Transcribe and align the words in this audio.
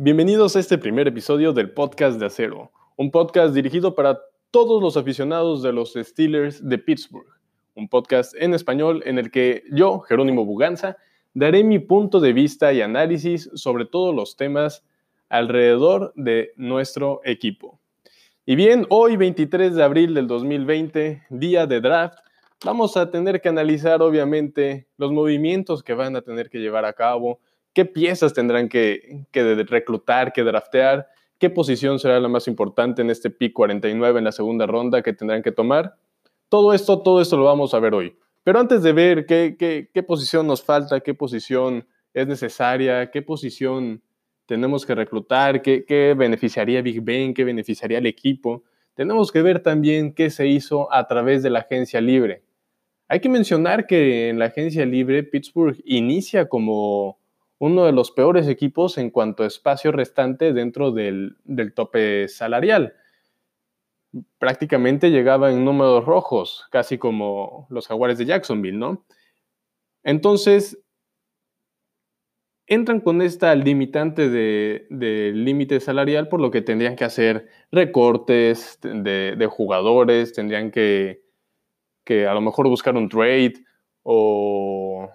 Bienvenidos 0.00 0.54
a 0.54 0.60
este 0.60 0.78
primer 0.78 1.08
episodio 1.08 1.52
del 1.52 1.72
podcast 1.72 2.20
de 2.20 2.26
Acero, 2.26 2.70
un 2.94 3.10
podcast 3.10 3.52
dirigido 3.52 3.96
para 3.96 4.20
todos 4.52 4.80
los 4.80 4.96
aficionados 4.96 5.60
de 5.60 5.72
los 5.72 5.94
Steelers 5.94 6.64
de 6.64 6.78
Pittsburgh, 6.78 7.26
un 7.74 7.88
podcast 7.88 8.32
en 8.38 8.54
español 8.54 9.02
en 9.06 9.18
el 9.18 9.32
que 9.32 9.64
yo, 9.72 9.98
Jerónimo 9.98 10.44
Buganza, 10.44 10.98
daré 11.34 11.64
mi 11.64 11.80
punto 11.80 12.20
de 12.20 12.32
vista 12.32 12.72
y 12.72 12.80
análisis 12.80 13.50
sobre 13.54 13.86
todos 13.86 14.14
los 14.14 14.36
temas 14.36 14.84
alrededor 15.28 16.12
de 16.14 16.52
nuestro 16.54 17.20
equipo. 17.24 17.80
Y 18.46 18.54
bien, 18.54 18.86
hoy 18.90 19.16
23 19.16 19.74
de 19.74 19.82
abril 19.82 20.14
del 20.14 20.28
2020, 20.28 21.24
día 21.28 21.66
de 21.66 21.80
draft, 21.80 22.20
vamos 22.64 22.96
a 22.96 23.10
tener 23.10 23.40
que 23.40 23.48
analizar 23.48 24.00
obviamente 24.00 24.86
los 24.96 25.10
movimientos 25.10 25.82
que 25.82 25.94
van 25.94 26.14
a 26.14 26.22
tener 26.22 26.50
que 26.50 26.60
llevar 26.60 26.84
a 26.84 26.92
cabo, 26.92 27.40
qué 27.72 27.84
piezas 27.84 28.34
tendrán 28.34 28.68
que, 28.68 29.26
reclutar, 29.32 30.32
que 30.32 30.42
draftear, 30.42 31.08
qué 31.38 31.50
posición 31.50 31.98
será 31.98 32.20
la 32.20 32.28
más 32.28 32.48
importante 32.48 33.02
en 33.02 33.10
este 33.10 33.30
pick 33.30 33.52
49 33.52 34.18
en 34.18 34.24
la 34.24 34.32
segunda 34.32 34.66
ronda 34.66 35.02
que 35.02 35.12
tendrán 35.12 35.42
que 35.42 35.52
tomar. 35.52 35.96
Todo 36.48 36.72
esto, 36.72 37.02
todo 37.02 37.20
esto 37.20 37.36
lo 37.36 37.44
vamos 37.44 37.74
a 37.74 37.78
ver 37.78 37.94
hoy. 37.94 38.16
Pero 38.42 38.60
antes 38.60 38.82
de 38.82 38.92
ver 38.92 39.26
qué, 39.26 39.56
qué 39.92 40.02
posición 40.02 40.46
nos 40.46 40.62
falta, 40.62 41.00
qué 41.00 41.14
posición 41.14 41.86
es 42.14 42.26
necesaria, 42.26 43.10
qué 43.10 43.22
posición 43.22 44.02
tenemos 44.46 44.86
que 44.86 44.94
reclutar, 44.94 45.60
qué, 45.60 45.84
qué 45.84 46.14
beneficiaría 46.16 46.80
Big 46.80 47.02
Ben, 47.02 47.34
qué 47.34 47.44
beneficiaría 47.44 47.98
el 47.98 48.06
equipo, 48.06 48.64
tenemos 48.94 49.30
que 49.30 49.42
ver 49.42 49.62
también 49.62 50.14
qué 50.14 50.30
se 50.30 50.48
hizo 50.48 50.92
a 50.92 51.06
través 51.06 51.42
de 51.42 51.50
la 51.50 51.60
agencia 51.60 52.00
libre. 52.00 52.42
Hay 53.08 53.20
que 53.20 53.28
mencionar 53.28 53.86
que 53.86 54.28
en 54.30 54.38
la 54.38 54.46
agencia 54.46 54.84
libre 54.86 55.22
Pittsburgh 55.22 55.76
inicia 55.84 56.48
como 56.48 57.17
uno 57.58 57.84
de 57.84 57.92
los 57.92 58.10
peores 58.10 58.46
equipos 58.48 58.98
en 58.98 59.10
cuanto 59.10 59.42
a 59.42 59.46
espacio 59.46 59.92
restante 59.92 60.52
dentro 60.52 60.92
del, 60.92 61.36
tope 61.74 62.28
salarial. 62.28 62.94
Prácticamente 64.38 65.10
llegaba 65.10 65.50
en 65.50 65.64
números 65.64 66.04
rojos, 66.04 66.66
casi 66.70 66.98
como 66.98 67.66
los 67.70 67.88
jaguares 67.88 68.18
de 68.18 68.26
Jacksonville, 68.26 68.78
¿no? 68.78 69.04
Entonces, 70.02 70.78
entran 72.66 73.00
con 73.00 73.22
esta 73.22 73.54
limitante 73.54 74.28
de, 74.28 75.32
límite 75.34 75.80
salarial, 75.80 76.28
por 76.28 76.40
lo 76.40 76.50
que 76.50 76.62
tendrían 76.62 76.96
que 76.96 77.04
hacer 77.04 77.48
recortes 77.70 78.78
de 78.82 79.48
jugadores, 79.50 80.32
tendrían 80.32 80.70
que 80.70 81.28
que 82.08 82.26
a 82.26 82.32
lo 82.32 82.40
mejor 82.40 82.66
buscar 82.68 82.96
un 82.96 83.10
trade 83.10 83.52
o 84.02 85.10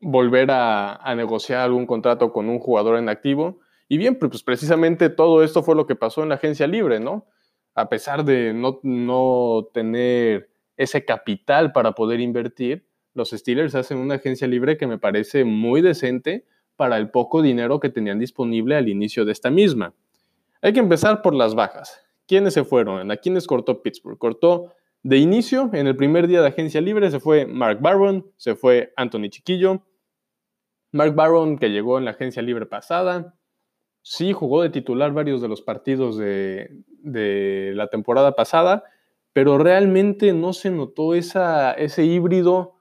volver 0.00 0.50
a, 0.50 1.14
negociar 1.16 1.60
algún 1.60 1.86
contrato 1.86 2.32
con 2.32 2.48
un 2.48 2.58
jugador 2.58 2.98
en 2.98 3.08
activo. 3.08 3.60
Y 3.88 3.98
bien, 3.98 4.18
pues 4.18 4.42
precisamente 4.42 5.08
todo 5.10 5.42
esto 5.42 5.62
fue 5.62 5.76
lo 5.76 5.86
que 5.86 5.94
pasó 5.96 6.22
en 6.22 6.28
la 6.28 6.36
agencia 6.36 6.66
libre, 6.66 7.00
¿no? 7.00 7.26
A 7.74 7.88
pesar 7.88 8.24
de 8.24 8.52
no, 8.52 8.80
no 8.82 9.68
tener 9.72 10.50
ese 10.76 11.04
capital 11.04 11.72
para 11.72 11.92
poder 11.92 12.20
invertir, 12.20 12.86
los 13.14 13.30
Steelers 13.30 13.74
hacen 13.74 13.98
una 13.98 14.16
agencia 14.16 14.46
libre 14.46 14.76
que 14.76 14.86
me 14.86 14.98
parece 14.98 15.44
muy 15.44 15.80
decente 15.80 16.44
para 16.76 16.98
el 16.98 17.10
poco 17.10 17.40
dinero 17.40 17.80
que 17.80 17.88
tenían 17.88 18.18
disponible 18.18 18.76
al 18.76 18.88
inicio 18.88 19.24
de 19.24 19.32
esta 19.32 19.50
misma. 19.50 19.94
Hay 20.60 20.72
que 20.72 20.80
empezar 20.80 21.22
por 21.22 21.34
las 21.34 21.54
bajas. 21.54 22.02
¿Quiénes 22.26 22.54
se 22.54 22.64
fueron? 22.64 23.10
¿A 23.10 23.16
quiénes 23.16 23.46
cortó 23.46 23.82
Pittsburgh? 23.82 24.18
Cortó 24.18 24.72
de 25.06 25.18
inicio, 25.18 25.70
en 25.72 25.86
el 25.86 25.94
primer 25.94 26.26
día 26.26 26.40
de 26.40 26.48
agencia 26.48 26.80
libre, 26.80 27.12
se 27.12 27.20
fue 27.20 27.46
Mark 27.46 27.78
Barron, 27.80 28.28
se 28.36 28.56
fue 28.56 28.92
Anthony 28.96 29.28
Chiquillo. 29.28 29.86
Mark 30.90 31.14
Barron, 31.14 31.58
que 31.58 31.70
llegó 31.70 31.98
en 31.98 32.04
la 32.04 32.10
agencia 32.10 32.42
libre 32.42 32.66
pasada, 32.66 33.38
sí 34.02 34.32
jugó 34.32 34.62
de 34.62 34.70
titular 34.70 35.12
varios 35.12 35.40
de 35.40 35.46
los 35.46 35.62
partidos 35.62 36.18
de, 36.18 36.82
la 37.04 37.86
temporada 37.86 38.32
pasada, 38.32 38.82
pero 39.32 39.58
realmente 39.58 40.32
no 40.32 40.52
se 40.52 40.72
notó 40.72 41.14
ese 41.14 42.04
híbrido 42.04 42.80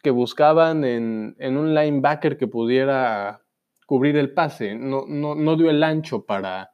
que 0.00 0.10
buscaban 0.10 0.84
en, 0.84 1.34
un 1.40 1.74
linebacker 1.74 2.36
que 2.36 2.46
pudiera 2.46 3.42
cubrir 3.84 4.16
el 4.16 4.32
pase. 4.32 4.76
No 4.76 5.56
dio 5.56 5.70
el 5.70 5.82
ancho 5.82 6.24
para, 6.24 6.73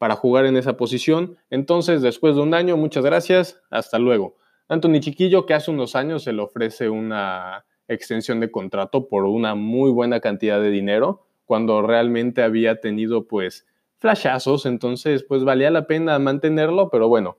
para 0.00 0.16
jugar 0.16 0.46
en 0.46 0.56
esa 0.56 0.78
posición. 0.78 1.36
Entonces, 1.50 2.00
después 2.00 2.34
de 2.34 2.40
un 2.40 2.54
año, 2.54 2.78
muchas 2.78 3.04
gracias, 3.04 3.60
hasta 3.68 3.98
luego. 3.98 4.34
Anthony 4.66 5.00
Chiquillo, 5.00 5.44
que 5.44 5.52
hace 5.52 5.70
unos 5.70 5.94
años 5.94 6.22
se 6.22 6.32
le 6.32 6.40
ofrece 6.40 6.88
una 6.88 7.66
extensión 7.86 8.40
de 8.40 8.50
contrato 8.50 9.08
por 9.08 9.26
una 9.26 9.54
muy 9.54 9.90
buena 9.90 10.20
cantidad 10.20 10.58
de 10.58 10.70
dinero, 10.70 11.26
cuando 11.44 11.82
realmente 11.82 12.42
había 12.42 12.80
tenido 12.80 13.28
pues 13.28 13.66
flashazos, 13.98 14.64
entonces 14.64 15.22
pues 15.22 15.44
valía 15.44 15.70
la 15.70 15.86
pena 15.86 16.18
mantenerlo, 16.18 16.88
pero 16.88 17.08
bueno, 17.08 17.36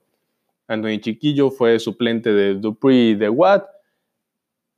Anthony 0.68 1.00
Chiquillo 1.00 1.50
fue 1.50 1.80
suplente 1.80 2.32
de 2.32 2.54
Dupree 2.54 3.10
y 3.10 3.16
de 3.16 3.30
Watt, 3.30 3.66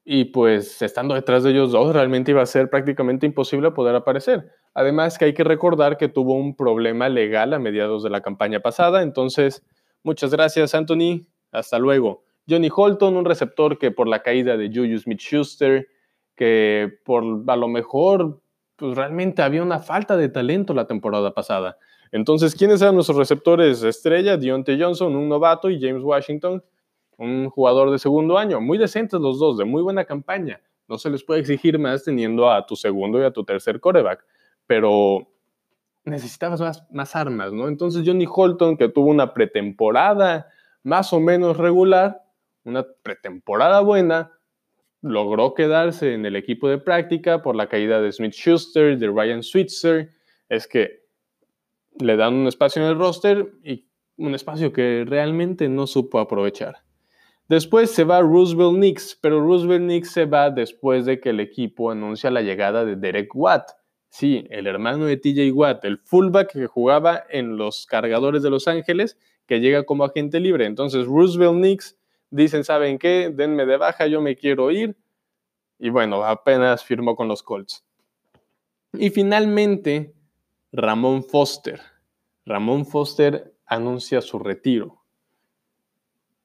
y 0.05 0.25
pues 0.25 0.81
estando 0.81 1.15
detrás 1.15 1.43
de 1.43 1.51
ellos 1.51 1.71
dos 1.71 1.93
realmente 1.93 2.31
iba 2.31 2.41
a 2.41 2.45
ser 2.45 2.69
prácticamente 2.69 3.25
imposible 3.25 3.71
poder 3.71 3.95
aparecer. 3.95 4.51
Además 4.73 5.17
que 5.17 5.25
hay 5.25 5.33
que 5.33 5.43
recordar 5.43 5.97
que 5.97 6.09
tuvo 6.09 6.33
un 6.33 6.55
problema 6.55 7.09
legal 7.09 7.53
a 7.53 7.59
mediados 7.59 8.03
de 8.03 8.09
la 8.09 8.21
campaña 8.21 8.59
pasada, 8.59 9.01
entonces 9.01 9.65
muchas 10.03 10.31
gracias 10.31 10.75
Anthony, 10.75 11.27
hasta 11.51 11.79
luego. 11.79 12.23
Johnny 12.49 12.69
Holton, 12.75 13.15
un 13.15 13.25
receptor 13.25 13.77
que 13.77 13.91
por 13.91 14.07
la 14.07 14.21
caída 14.21 14.57
de 14.57 14.67
Juju 14.67 14.97
Smith-Schuster, 14.97 15.87
que 16.35 16.91
por 17.05 17.23
a 17.47 17.55
lo 17.55 17.67
mejor 17.67 18.41
pues 18.75 18.97
realmente 18.97 19.41
había 19.41 19.63
una 19.63 19.79
falta 19.79 20.17
de 20.17 20.29
talento 20.29 20.73
la 20.73 20.87
temporada 20.87 21.33
pasada. 21.33 21.77
Entonces, 22.11 22.53
¿quiénes 22.55 22.81
eran 22.81 22.95
nuestros 22.95 23.17
receptores 23.17 23.81
estrella? 23.83 24.37
Deontay 24.37 24.79
Johnson, 24.79 25.15
un 25.15 25.29
novato, 25.29 25.69
y 25.69 25.79
James 25.79 26.03
Washington, 26.03 26.63
un 27.17 27.49
jugador 27.49 27.91
de 27.91 27.99
segundo 27.99 28.37
año. 28.37 28.61
Muy 28.61 28.77
decentes 28.77 29.19
los 29.19 29.39
dos, 29.39 29.57
de 29.57 29.65
muy 29.65 29.81
buena 29.81 30.05
campaña. 30.05 30.61
No 30.87 30.97
se 30.97 31.09
les 31.09 31.23
puede 31.23 31.39
exigir 31.39 31.79
más 31.79 32.03
teniendo 32.03 32.51
a 32.51 32.65
tu 32.65 32.75
segundo 32.75 33.19
y 33.19 33.23
a 33.23 33.31
tu 33.31 33.43
tercer 33.43 33.79
coreback, 33.79 34.25
pero 34.67 35.29
necesitabas 36.05 36.59
más, 36.59 36.85
más 36.91 37.15
armas, 37.15 37.53
¿no? 37.53 37.67
Entonces 37.67 38.03
Johnny 38.05 38.25
Holton, 38.29 38.77
que 38.77 38.89
tuvo 38.89 39.09
una 39.09 39.33
pretemporada 39.33 40.47
más 40.83 41.13
o 41.13 41.19
menos 41.19 41.57
regular, 41.57 42.23
una 42.65 42.85
pretemporada 43.01 43.79
buena, 43.79 44.31
logró 45.01 45.53
quedarse 45.53 46.13
en 46.13 46.25
el 46.25 46.35
equipo 46.35 46.69
de 46.69 46.77
práctica 46.77 47.41
por 47.41 47.55
la 47.55 47.67
caída 47.67 48.01
de 48.01 48.11
Smith 48.11 48.33
Schuster, 48.33 48.97
de 48.97 49.07
Ryan 49.07 49.43
Switzer. 49.43 50.11
Es 50.49 50.67
que 50.67 51.03
le 51.99 52.15
dan 52.15 52.33
un 52.33 52.47
espacio 52.47 52.81
en 52.81 52.89
el 52.89 52.97
roster 52.97 53.51
y 53.63 53.87
un 54.17 54.35
espacio 54.35 54.71
que 54.71 55.05
realmente 55.05 55.67
no 55.69 55.87
supo 55.87 56.19
aprovechar. 56.19 56.77
Después 57.49 57.91
se 57.91 58.03
va 58.05 58.21
Roosevelt 58.21 58.75
Knicks, 58.75 59.17
pero 59.21 59.41
Roosevelt 59.41 59.83
Knicks 59.83 60.11
se 60.11 60.25
va 60.25 60.49
después 60.49 61.05
de 61.05 61.19
que 61.19 61.31
el 61.31 61.39
equipo 61.39 61.91
anuncia 61.91 62.31
la 62.31 62.41
llegada 62.41 62.85
de 62.85 62.95
Derek 62.95 63.35
Watt. 63.35 63.71
Sí, 64.09 64.45
el 64.49 64.67
hermano 64.67 65.05
de 65.05 65.17
TJ 65.17 65.51
Watt, 65.51 65.83
el 65.85 65.97
fullback 65.97 66.53
que 66.53 66.67
jugaba 66.67 67.23
en 67.29 67.57
los 67.57 67.85
cargadores 67.85 68.43
de 68.43 68.49
Los 68.49 68.67
Ángeles, 68.67 69.17
que 69.45 69.59
llega 69.59 69.83
como 69.83 70.05
agente 70.05 70.39
libre. 70.39 70.65
Entonces 70.65 71.05
Roosevelt 71.05 71.55
Knicks 71.55 71.97
dicen, 72.29 72.63
¿saben 72.63 72.97
qué? 72.97 73.31
Denme 73.33 73.65
de 73.65 73.77
baja, 73.77 74.07
yo 74.07 74.21
me 74.21 74.35
quiero 74.35 74.71
ir. 74.71 74.95
Y 75.79 75.89
bueno, 75.89 76.23
apenas 76.23 76.83
firmó 76.83 77.15
con 77.15 77.27
los 77.27 77.43
Colts. 77.43 77.83
Y 78.93 79.09
finalmente, 79.09 80.13
Ramón 80.71 81.23
Foster. 81.23 81.81
Ramón 82.45 82.85
Foster 82.85 83.53
anuncia 83.65 84.21
su 84.21 84.39
retiro. 84.39 85.02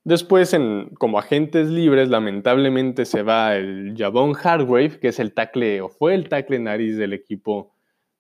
Después, 0.09 0.57
como 0.99 1.19
agentes 1.19 1.69
libres, 1.69 2.09
lamentablemente 2.09 3.05
se 3.05 3.23
va 3.23 3.57
el 3.57 3.95
Javon 3.95 4.35
Hargrave, 4.43 4.99
que 5.01 5.09
es 5.09 5.19
el 5.19 5.35
tackle 5.35 5.83
o 5.83 5.91
fue 5.91 6.15
el 6.15 6.31
tackle 6.31 6.59
nariz 6.61 6.97
del 6.97 7.13
equipo 7.13 7.75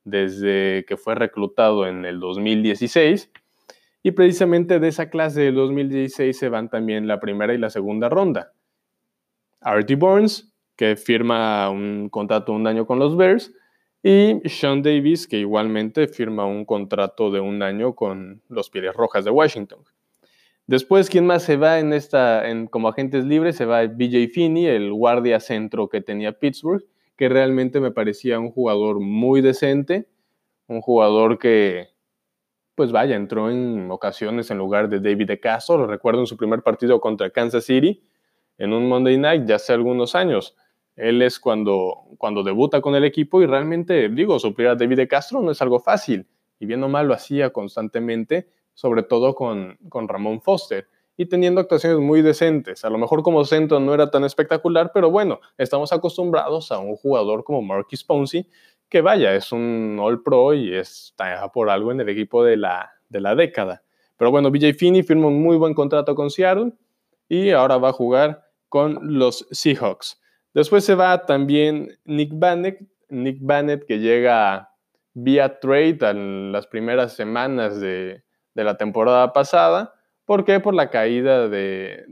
desde 0.04 0.84
que 0.86 0.98
fue 0.98 1.14
reclutado 1.14 1.86
en 1.86 2.04
el 2.04 2.20
2016. 2.20 3.30
Y 4.02 4.10
precisamente 4.10 4.80
de 4.80 4.88
esa 4.88 5.08
clase 5.08 5.40
del 5.40 5.54
2016 5.54 6.38
se 6.38 6.50
van 6.50 6.68
también 6.68 7.08
la 7.08 7.20
primera 7.20 7.54
y 7.54 7.58
la 7.58 7.70
segunda 7.70 8.10
ronda. 8.10 8.52
Artie 9.62 9.96
Burns, 9.96 10.52
que 10.76 10.94
firma 10.94 11.70
un 11.70 12.10
contrato 12.10 12.52
de 12.52 12.58
un 12.58 12.66
año 12.66 12.86
con 12.86 12.98
los 12.98 13.16
Bears, 13.16 13.54
y 14.02 14.42
Sean 14.44 14.82
Davis, 14.82 15.26
que 15.26 15.38
igualmente 15.38 16.06
firma 16.06 16.44
un 16.44 16.66
contrato 16.66 17.30
de 17.30 17.40
un 17.40 17.62
año 17.62 17.94
con 17.94 18.42
los 18.50 18.68
Pieles 18.68 18.94
Rojas 18.94 19.24
de 19.24 19.30
Washington. 19.30 19.86
Después, 20.68 21.08
¿quién 21.08 21.24
más 21.24 21.44
se 21.44 21.56
va 21.56 21.78
en 21.78 21.94
esta, 21.94 22.46
en, 22.46 22.66
como 22.66 22.88
agentes 22.88 23.24
libres? 23.24 23.56
Se 23.56 23.64
va 23.64 23.86
BJ 23.86 24.28
Finney, 24.28 24.66
el 24.66 24.92
guardia 24.92 25.40
centro 25.40 25.88
que 25.88 26.02
tenía 26.02 26.38
Pittsburgh, 26.38 26.84
que 27.16 27.30
realmente 27.30 27.80
me 27.80 27.90
parecía 27.90 28.38
un 28.38 28.50
jugador 28.50 29.00
muy 29.00 29.40
decente, 29.40 30.10
un 30.66 30.82
jugador 30.82 31.38
que, 31.38 31.88
pues 32.74 32.92
vaya, 32.92 33.16
entró 33.16 33.50
en 33.50 33.90
ocasiones 33.90 34.50
en 34.50 34.58
lugar 34.58 34.90
de 34.90 35.00
David 35.00 35.28
de 35.28 35.40
Castro, 35.40 35.78
lo 35.78 35.86
recuerdo 35.86 36.20
en 36.20 36.26
su 36.26 36.36
primer 36.36 36.62
partido 36.62 37.00
contra 37.00 37.30
Kansas 37.30 37.64
City, 37.64 38.04
en 38.58 38.74
un 38.74 38.90
Monday 38.90 39.16
Night, 39.16 39.46
ya 39.46 39.56
hace 39.56 39.72
algunos 39.72 40.14
años. 40.14 40.54
Él 40.96 41.22
es 41.22 41.40
cuando, 41.40 41.94
cuando 42.18 42.42
debuta 42.42 42.82
con 42.82 42.94
el 42.94 43.04
equipo 43.04 43.40
y 43.40 43.46
realmente, 43.46 44.10
digo, 44.10 44.38
suplir 44.38 44.68
a 44.68 44.74
David 44.74 44.96
de 44.98 45.08
Castro 45.08 45.40
no 45.40 45.50
es 45.50 45.62
algo 45.62 45.80
fácil. 45.80 46.26
Y 46.60 46.66
bien 46.66 46.84
o 46.84 46.90
mal 46.90 47.08
lo 47.08 47.14
hacía 47.14 47.54
constantemente, 47.54 48.50
sobre 48.78 49.02
todo 49.02 49.34
con, 49.34 49.76
con 49.88 50.06
Ramón 50.06 50.40
Foster 50.40 50.86
y 51.16 51.26
teniendo 51.26 51.60
actuaciones 51.60 51.98
muy 51.98 52.22
decentes. 52.22 52.84
A 52.84 52.90
lo 52.90 52.96
mejor 52.96 53.24
como 53.24 53.44
centro 53.44 53.80
no 53.80 53.92
era 53.92 54.08
tan 54.08 54.22
espectacular, 54.22 54.92
pero 54.94 55.10
bueno, 55.10 55.40
estamos 55.56 55.92
acostumbrados 55.92 56.70
a 56.70 56.78
un 56.78 56.94
jugador 56.94 57.42
como 57.42 57.60
Marquis 57.60 58.04
Ponzi, 58.04 58.48
que 58.88 59.00
vaya, 59.00 59.34
es 59.34 59.50
un 59.50 59.98
All 60.00 60.22
Pro 60.22 60.54
y 60.54 60.76
está 60.76 61.50
por 61.50 61.70
algo 61.70 61.90
en 61.90 62.02
el 62.02 62.08
equipo 62.08 62.44
de 62.44 62.56
la, 62.56 62.92
de 63.08 63.20
la 63.20 63.34
década. 63.34 63.82
Pero 64.16 64.30
bueno, 64.30 64.48
BJ 64.52 64.74
Finney 64.74 65.02
firma 65.02 65.26
un 65.26 65.42
muy 65.42 65.56
buen 65.56 65.74
contrato 65.74 66.14
con 66.14 66.30
Seattle 66.30 66.70
y 67.28 67.50
ahora 67.50 67.78
va 67.78 67.88
a 67.88 67.92
jugar 67.92 68.44
con 68.68 69.18
los 69.18 69.44
Seahawks. 69.50 70.20
Después 70.54 70.84
se 70.84 70.94
va 70.94 71.26
también 71.26 71.98
Nick 72.04 72.30
Bannett, 72.32 72.78
Nick 73.08 73.38
Bannett 73.40 73.86
que 73.86 73.98
llega 73.98 74.70
vía 75.14 75.58
trade 75.58 75.98
en 76.10 76.52
las 76.52 76.68
primeras 76.68 77.14
semanas 77.14 77.80
de, 77.80 78.22
de 78.60 78.64
la 78.64 78.76
temporada 78.76 79.32
pasada 79.32 79.94
¿Por 80.28 80.44
qué? 80.44 80.60
Por 80.60 80.74
la 80.74 80.90
caída 80.90 81.48
de, 81.48 82.04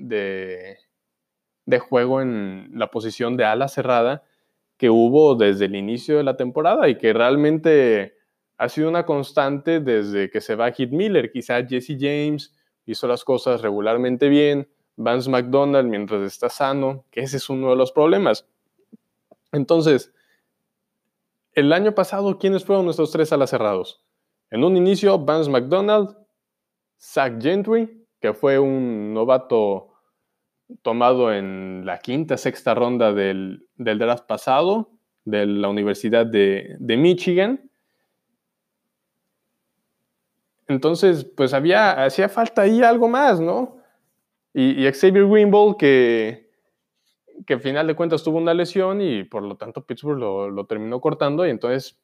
de, 1.67 1.79
juego 1.79 2.23
en 2.23 2.71
la 2.73 2.91
posición 2.91 3.37
de 3.37 3.45
ala 3.45 3.69
cerrada 3.69 4.25
que 4.79 4.89
hubo 4.89 5.35
desde 5.35 5.67
el 5.67 5.77
inicio 5.77 6.17
de 6.17 6.23
la 6.23 6.35
temporada 6.35 6.89
y 6.89 6.97
que 6.97 7.13
realmente 7.13 8.17
ha 8.57 8.71
sido 8.71 8.89
una 8.89 9.05
constante 9.05 9.81
desde 9.81 10.31
que 10.31 10.41
se 10.41 10.55
va 10.55 10.73
Hit 10.73 10.93
Miller. 10.93 11.31
Quizá 11.31 11.63
Jesse 11.63 11.99
James 12.01 12.55
hizo 12.87 13.07
las 13.07 13.23
cosas 13.23 13.61
regularmente 13.61 14.31
bien, 14.31 14.67
Vance 14.97 15.29
McDonald 15.29 15.87
mientras 15.87 16.23
está 16.23 16.49
sano, 16.49 17.05
que 17.11 17.21
ese 17.21 17.37
es 17.37 17.51
uno 17.51 17.69
de 17.69 17.77
los 17.77 17.93
problemas. 17.93 18.49
Entonces, 19.53 20.15
el 21.53 21.71
año 21.71 21.95
pasado, 21.95 22.39
¿quiénes 22.39 22.65
fueron 22.65 22.87
nuestros 22.87 23.11
tres 23.11 23.31
alas 23.31 23.51
cerrados? 23.51 24.03
En 24.51 24.65
un 24.65 24.75
inicio, 24.75 25.19
Vance 25.19 25.51
McDonald, 25.51 26.17
Zach 26.99 27.41
Gentry 27.41 28.07
que 28.21 28.35
fue 28.35 28.59
un 28.59 29.15
novato 29.15 29.93
tomado 30.83 31.33
en 31.33 31.83
la 31.85 31.99
quinta, 31.99 32.37
sexta 32.37 32.75
ronda 32.75 33.13
del, 33.13 33.69
draft 33.77 34.27
pasado 34.27 34.91
de 35.25 35.47
la 35.47 35.69
Universidad 35.69 36.27
de, 36.27 36.77
Michigan. 36.81 37.71
Entonces, 40.69 41.25
pues 41.25 41.55
había, 41.55 42.05
hacía 42.05 42.29
falta 42.29 42.63
ahí 42.63 42.83
algo 42.83 43.09
más, 43.09 43.41
¿no? 43.41 43.77
Y, 44.53 44.91
Xavier 44.91 45.25
Wimble, 45.25 45.77
que, 45.79 46.51
que 47.47 47.55
al 47.55 47.61
final 47.61 47.87
de 47.87 47.95
cuentas 47.95 48.25
tuvo 48.25 48.39
una 48.39 48.55
lesión 48.55 49.01
y 49.01 49.23
por 49.23 49.43
lo 49.43 49.57
tanto 49.57 49.85
Pittsburgh 49.85 50.19
lo, 50.19 50.51
lo 50.51 50.65
terminó 50.65 51.01
cortando 51.01 51.47
y 51.47 51.51
entonces 51.51 52.01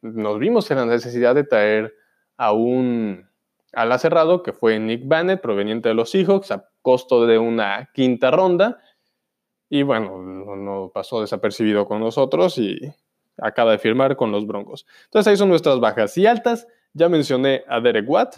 nos 0.00 0.38
vimos 0.38 0.68
en 0.70 0.78
la 0.78 0.86
necesidad 0.86 1.34
de 1.34 1.44
traer 1.44 1.94
a 2.36 2.52
un 2.52 3.28
ala 3.72 3.98
cerrado, 3.98 4.42
que 4.42 4.52
fue 4.52 4.78
Nick 4.78 5.06
Bannett, 5.06 5.40
proveniente 5.40 5.88
de 5.88 5.94
los 5.94 6.10
Seahawks, 6.10 6.50
a 6.50 6.68
costo 6.82 7.26
de 7.26 7.38
una 7.38 7.90
quinta 7.94 8.30
ronda. 8.30 8.78
Y 9.68 9.82
bueno, 9.82 10.18
no, 10.18 10.90
pasó 10.92 11.20
desapercibido 11.20 11.86
con 11.86 12.00
nosotros 12.00 12.58
y 12.58 12.78
acaba 13.38 13.72
de 13.72 13.78
firmar 13.78 14.16
con 14.16 14.30
los 14.30 14.46
Broncos. 14.46 14.86
Entonces 15.04 15.30
ahí 15.30 15.36
son 15.36 15.48
nuestras 15.48 15.80
bajas 15.80 16.16
y 16.18 16.26
altas. 16.26 16.66
Ya 16.92 17.08
mencioné 17.08 17.64
a 17.68 17.80
Derek 17.80 18.08
Watt, 18.08 18.36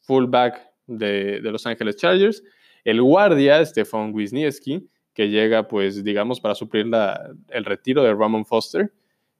fullback 0.00 0.60
de, 0.86 1.40
Los 1.42 1.66
Ángeles 1.66 1.96
Chargers. 1.96 2.42
El 2.82 3.02
guardia, 3.02 3.64
Stefan 3.66 4.14
Wisniewski, 4.14 4.88
que 5.12 5.28
llega, 5.28 5.68
pues, 5.68 6.02
digamos, 6.02 6.40
para 6.40 6.54
suplir 6.54 6.86
la, 6.86 7.30
el 7.50 7.66
retiro 7.66 8.02
de 8.02 8.14
Ramon 8.14 8.46
Foster. 8.46 8.90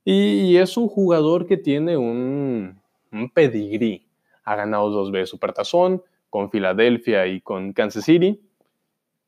Y, 0.05 0.57
es 0.57 0.77
un 0.77 0.89
jugador 0.89 1.47
que 1.47 1.57
tiene 1.57 1.97
un 1.97 2.79
pedigrí 3.33 4.10
ha 4.45 4.57
ganado 4.57 4.91
dos 4.91 5.11
veces 5.11 5.31
Supertazón 5.31 6.03
con 6.29 6.51
Filadelfia 6.51 7.27
y 7.27 7.41
con 7.41 7.73
Kansas 7.73 8.05
City. 8.05 8.41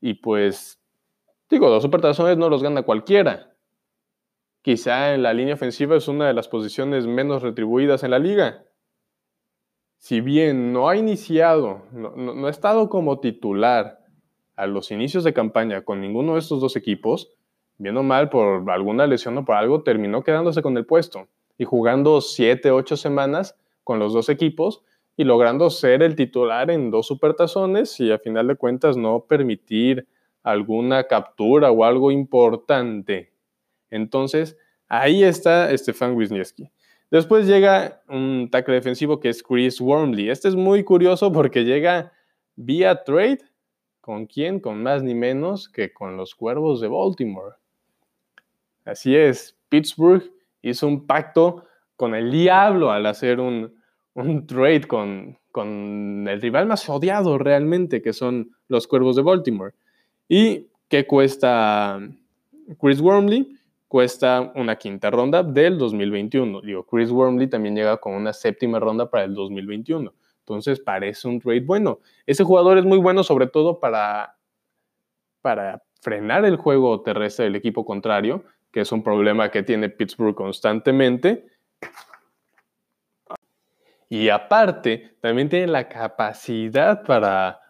Y 0.01 0.15
pues, 0.15 0.81
digo, 1.51 1.69
dos 1.69 1.83
Supertazones 1.83 2.39
no 2.39 2.49
los 2.49 2.63
gana 2.63 2.83
cualquiera. 2.83 3.53
Quizá 4.63 5.15
en 5.15 5.23
la 5.23 5.35
línea 5.35 5.55
ofensiva 5.55 5.97
es 5.97 6.07
una 6.07 6.29
de 6.29 6.35
las 6.35 6.49
posiciones 6.49 7.07
menos 7.07 7.43
retribuidas 7.43 8.05
en 8.05 8.13
la 8.13 8.21
liga. 8.21 8.65
Si 9.99 10.21
bien 10.21 10.73
no 10.73 10.89
ha 10.89 10.97
iniciado, 10.97 11.83
no, 11.93 12.47
ha 12.47 12.51
estado 12.51 12.89
como 12.89 13.21
titular 13.21 14.01
a 14.57 14.67
los 14.67 14.91
inicios 14.93 15.25
de 15.25 15.33
campaña 15.33 15.83
con 15.83 16.01
ninguno 16.01 16.35
de 16.35 16.41
estos 16.41 16.61
dos 16.61 16.77
equipos, 16.77 17.33
bien 17.79 17.97
o 17.97 18.03
mal 18.05 18.29
por 18.29 18.69
alguna 18.71 19.07
lesión 19.07 19.37
o 19.39 19.45
por 19.45 19.57
algo, 19.57 19.83
terminó 19.83 20.23
quedándose 20.23 20.63
con 20.63 20.77
el 20.77 20.87
puesto 20.87 21.27
y 21.59 21.65
jugando 21.65 22.21
siete, 22.21 22.71
ocho 22.71 22.97
semanas 22.97 23.57
con 23.85 23.99
los 23.99 24.13
dos 24.13 24.29
equipos 24.29 24.83
y 25.17 25.25
logrando 25.25 25.71
ser 25.71 26.03
el 26.03 26.17
titular 26.17 26.71
en 26.71 26.91
dos 26.91 27.07
supertazones 27.07 27.99
y 28.01 28.11
a 28.11 28.19
final 28.19 28.49
de 28.49 28.57
cuentas 28.57 28.97
no 28.97 29.25
permitir 29.25 30.07
alguna 30.43 31.05
captura 31.05 31.71
o 31.71 31.85
algo 31.85 32.11
importante. 32.11 33.33
Entonces, 33.91 34.57
ahí 34.89 35.23
está 35.23 35.77
Stefan 35.77 36.17
Wisniewski. 36.17 36.71
Después 37.11 37.47
llega 37.47 38.03
un 38.09 38.49
tackle 38.51 38.75
defensivo 38.75 39.21
que 39.21 39.29
es 39.29 39.43
Chris 39.43 39.81
Wormley. 39.81 40.31
Este 40.31 40.49
es 40.49 40.57
muy 40.57 40.83
curioso 40.83 41.31
porque 41.31 41.65
llega 41.65 42.13
vía 42.57 43.05
trade. 43.05 43.41
¿Con 44.01 44.27
quién? 44.27 44.59
Con 44.59 44.83
más 44.83 45.03
ni 45.03 45.15
menos 45.15 45.69
que 45.69 45.93
con 45.93 46.17
los 46.17 46.35
Cuervos 46.35 46.81
de 46.81 46.89
Baltimore. 46.89 47.57
Así 48.85 49.15
es, 49.15 49.57
Pittsburgh 49.69 50.25
hizo 50.63 50.89
un 50.89 51.07
pacto 51.07 51.67
con 51.95 52.15
el 52.15 52.33
diablo 52.33 52.91
al 52.91 53.07
hacer 53.07 53.39
un, 53.39 53.81
un 54.15 54.47
trade 54.47 54.83
con, 54.83 55.39
con 55.51 56.27
el 56.29 56.41
rival 56.41 56.67
más 56.67 56.89
odiado 56.89 57.39
realmente, 57.39 58.03
que 58.03 58.13
son 58.13 58.51
los 58.69 58.87
Cuervos 58.87 59.17
de 59.17 59.23
Baltimore. 59.23 59.75
¿Y 60.29 60.69
qué 60.89 61.07
cuesta 61.07 62.01
Chris 62.81 63.01
Wormley? 63.01 63.57
Cuesta 63.89 64.53
una 64.55 64.77
quinta 64.77 65.11
ronda 65.11 65.43
del 65.43 65.79
2021. 65.79 66.63
Digo, 66.63 66.85
Chris 66.87 67.11
Wormley 67.11 67.49
también 67.49 67.77
llega 67.77 67.99
con 67.99 68.15
una 68.15 68.33
séptima 68.33 68.79
ronda 68.79 69.11
para 69.11 69.25
el 69.25 69.35
2021. 69.35 70.13
Entonces 70.41 70.81
parece 70.81 71.29
un 71.29 71.41
trade 71.41 71.61
bueno. 71.61 72.01
Ese 72.27 72.45
jugador 72.45 72.79
es 72.79 72.85
muy 72.85 72.99
bueno 72.99 73.23
sobre 73.23 73.47
todo 73.47 73.79
para, 73.79 74.37
para 75.41 75.83
frenar 76.01 76.45
el 76.45 76.57
juego 76.57 77.03
terrestre 77.03 77.45
del 77.45 77.57
equipo 77.57 77.85
contrario, 77.85 78.45
que 78.73 78.81
es 78.81 78.91
un 78.91 79.03
problema 79.03 79.51
que 79.51 79.63
tiene 79.63 79.89
Pittsburgh 79.89 80.35
constantemente. 80.35 81.47
Y 84.13 84.29
aparte, 84.29 85.17
también 85.23 85.49
tiene 85.49 85.69
la 85.69 85.89
capacidad 85.89 87.03
para, 87.03 87.63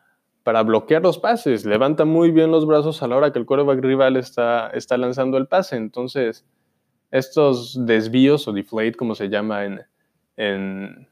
para 0.42 0.64
bloquear 0.64 1.00
los 1.00 1.16
pases. 1.16 1.64
Levanta 1.64 2.04
muy 2.04 2.32
bien 2.32 2.50
los 2.50 2.66
brazos 2.66 3.00
a 3.00 3.06
la 3.06 3.14
hora 3.16 3.32
que 3.32 3.38
el 3.38 3.46
quarterback 3.46 3.78
rival 3.80 4.16
está, 4.16 4.68
está 4.70 4.96
lanzando 4.96 5.38
el 5.38 5.46
pase. 5.46 5.76
Entonces, 5.76 6.44
estos 7.12 7.86
desvíos 7.86 8.48
o 8.48 8.52
deflate, 8.52 8.94
como 8.94 9.14
se 9.14 9.28
llama 9.28 9.66
en, 9.66 9.82
en 10.36 11.08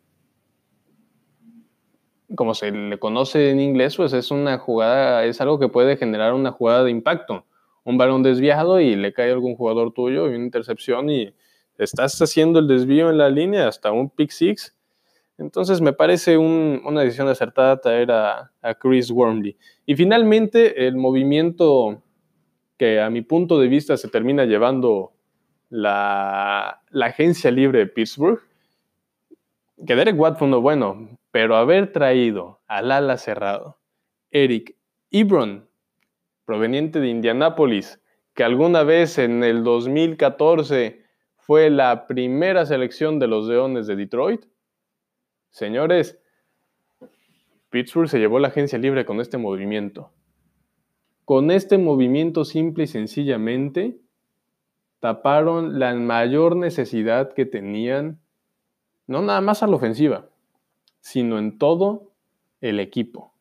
como 2.34 2.52
se 2.52 2.72
le 2.72 2.98
conoce 2.98 3.50
en 3.50 3.60
inglés, 3.60 3.94
pues 3.94 4.12
es 4.12 4.32
una 4.32 4.58
jugada, 4.58 5.24
es 5.26 5.40
algo 5.40 5.60
que 5.60 5.68
puede 5.68 5.96
generar 5.96 6.34
una 6.34 6.50
jugada 6.50 6.82
de 6.82 6.90
impacto. 6.90 7.46
Un 7.84 7.98
balón 7.98 8.24
desviado 8.24 8.80
y 8.80 8.96
le 8.96 9.12
cae 9.12 9.30
a 9.30 9.34
algún 9.34 9.54
jugador 9.54 9.92
tuyo 9.92 10.26
y 10.26 10.34
una 10.34 10.44
intercepción 10.44 11.08
y 11.08 11.32
estás 11.78 12.20
haciendo 12.20 12.58
el 12.58 12.66
desvío 12.66 13.10
en 13.10 13.18
la 13.18 13.30
línea 13.30 13.68
hasta 13.68 13.92
un 13.92 14.10
pick 14.10 14.32
six 14.32 14.74
entonces 15.40 15.80
me 15.80 15.94
parece 15.94 16.36
una 16.36 17.00
decisión 17.00 17.26
acertada 17.28 17.80
traer 17.80 18.12
a, 18.12 18.52
Chris 18.78 19.10
Wormley. 19.10 19.56
Y 19.86 19.96
finalmente 19.96 20.86
el 20.86 20.96
movimiento 20.96 22.02
que 22.76 23.00
a 23.00 23.08
mi 23.08 23.22
punto 23.22 23.58
de 23.58 23.68
vista 23.68 23.96
se 23.96 24.08
termina 24.08 24.44
llevando 24.44 25.12
la, 25.70 26.82
agencia 26.92 27.50
libre 27.50 27.78
de 27.78 27.86
Pittsburgh, 27.86 28.40
que 29.86 29.96
Derek 29.96 30.20
Watt 30.20 30.38
fue 30.38 30.46
uno 30.46 30.60
bueno, 30.60 31.18
pero 31.30 31.56
haber 31.56 31.90
traído 31.90 32.60
al 32.66 32.92
ala 32.92 33.16
cerrado 33.16 33.78
Eric 34.30 34.76
Ebron, 35.10 35.66
proveniente 36.44 37.00
de 37.00 37.08
Indianápolis, 37.08 37.98
que 38.34 38.44
alguna 38.44 38.82
vez 38.82 39.16
en 39.16 39.42
el 39.42 39.64
2014 39.64 41.02
fue 41.38 41.70
la 41.70 42.06
primera 42.06 42.66
selección 42.66 43.18
de 43.18 43.26
los 43.26 43.46
Leones 43.46 43.86
de 43.86 43.96
Detroit, 43.96 44.44
Señores, 45.50 46.18
Pittsburgh 47.70 48.08
se 48.08 48.18
llevó 48.18 48.38
la 48.38 48.48
agencia 48.48 48.78
libre 48.78 49.04
con 49.04 49.20
este 49.20 49.38
movimiento. 49.38 50.12
Con 51.24 51.50
este 51.50 51.78
movimiento 51.78 52.44
simple 52.44 52.84
y 52.84 52.86
sencillamente 52.86 54.00
taparon 54.98 55.78
la 55.78 55.94
mayor 55.94 56.56
necesidad 56.56 57.32
que 57.32 57.46
tenían, 57.46 58.20
no 59.06 59.22
nada 59.22 59.40
más 59.40 59.62
a 59.62 59.66
la 59.66 59.76
ofensiva, 59.76 60.28
sino 61.00 61.38
en 61.38 61.58
todo 61.58 62.12
el 62.60 62.80
equipo. 62.80 63.32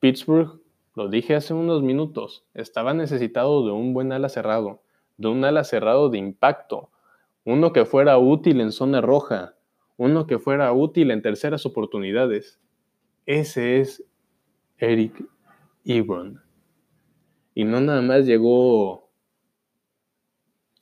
Pittsburgh, 0.00 0.60
lo 0.94 1.08
dije 1.08 1.34
hace 1.34 1.54
unos 1.54 1.82
minutos, 1.82 2.44
estaba 2.54 2.94
necesitado 2.94 3.64
de 3.64 3.72
un 3.72 3.94
buen 3.94 4.12
ala 4.12 4.28
cerrado. 4.28 4.82
de 5.16 5.28
un 5.28 5.44
ala 5.44 5.62
cerrado 5.62 6.08
de 6.08 6.18
impacto, 6.18 6.90
uno 7.44 7.72
que 7.72 7.84
fuera 7.84 8.18
útil 8.18 8.60
en 8.60 8.72
zona 8.72 9.00
roja, 9.00 9.54
uno 9.96 10.26
que 10.26 10.38
fuera 10.38 10.72
útil 10.72 11.10
en 11.10 11.22
terceras 11.22 11.66
oportunidades. 11.66 12.60
Ese 13.26 13.80
es 13.80 14.04
Eric 14.78 15.24
Ebron. 15.84 16.42
Y 17.54 17.64
no 17.64 17.80
nada 17.80 18.02
más 18.02 18.26
llegó 18.26 19.10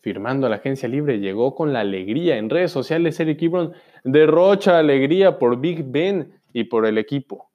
firmando 0.01 0.47
a 0.47 0.51
la 0.51 0.57
agencia 0.57 0.89
libre, 0.89 1.21
llegó 1.21 1.55
con 1.55 1.73
la 1.73 1.81
alegría. 1.81 2.37
En 2.37 2.51
redes 2.51 2.73
sociales, 2.73 3.21
Eric 3.21 3.41
Ebron 3.43 3.73
derrocha 4.03 4.79
alegría 4.79 5.39
por 5.39 5.61
Big 5.61 5.85
Ben 5.85 6.41
y 6.53 6.65
por 6.65 6.87
el 6.87 6.99
equipo. 6.99 7.51